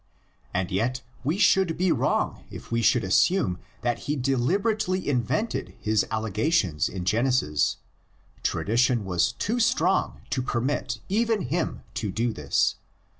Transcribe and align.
And 0.51 0.71
yet 0.71 1.03
we 1.23 1.37
should 1.37 1.77
be 1.77 1.91
wrong 1.91 2.43
if 2.49 2.71
we 2.71 2.81
should 2.81 3.03
assume 3.03 3.59
that 3.83 3.99
he 4.09 4.15
deliberately 4.15 5.07
invented 5.07 5.75
his 5.79 6.03
allegations 6.09 6.89
in 6.89 7.05
Genesis; 7.05 7.77
tradition 8.41 9.05
was 9.05 9.33
too 9.33 9.59
strong 9.59 10.21
to 10.31 10.41
permit 10.41 11.01
even 11.07 11.41
him 11.41 11.81
to 11.93 12.11
do 12.11 12.33
this. 12.33 12.77